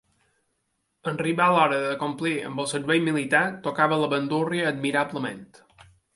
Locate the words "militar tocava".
3.09-4.01